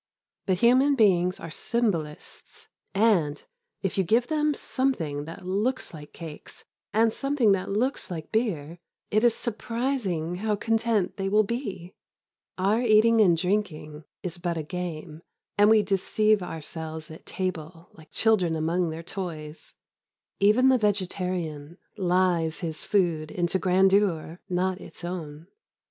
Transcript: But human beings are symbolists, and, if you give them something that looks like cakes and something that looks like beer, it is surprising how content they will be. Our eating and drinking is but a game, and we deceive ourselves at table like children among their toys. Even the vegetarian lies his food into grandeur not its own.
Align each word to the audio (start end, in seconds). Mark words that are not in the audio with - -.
But 0.47 0.61
human 0.61 0.95
beings 0.95 1.39
are 1.39 1.51
symbolists, 1.51 2.69
and, 2.95 3.43
if 3.83 3.99
you 3.99 4.03
give 4.03 4.29
them 4.29 4.55
something 4.55 5.25
that 5.25 5.45
looks 5.45 5.93
like 5.93 6.11
cakes 6.11 6.65
and 6.91 7.13
something 7.13 7.51
that 7.51 7.69
looks 7.69 8.09
like 8.09 8.31
beer, 8.31 8.79
it 9.11 9.23
is 9.23 9.35
surprising 9.35 10.37
how 10.37 10.55
content 10.55 11.17
they 11.17 11.29
will 11.29 11.43
be. 11.43 11.93
Our 12.57 12.81
eating 12.81 13.21
and 13.21 13.37
drinking 13.37 14.05
is 14.23 14.39
but 14.39 14.57
a 14.57 14.63
game, 14.63 15.21
and 15.55 15.69
we 15.69 15.83
deceive 15.83 16.41
ourselves 16.41 17.11
at 17.11 17.27
table 17.27 17.89
like 17.93 18.09
children 18.09 18.55
among 18.55 18.89
their 18.89 19.03
toys. 19.03 19.75
Even 20.39 20.69
the 20.69 20.79
vegetarian 20.79 21.77
lies 21.95 22.61
his 22.61 22.81
food 22.81 23.29
into 23.29 23.59
grandeur 23.59 24.39
not 24.49 24.81
its 24.81 25.05
own. 25.05 25.45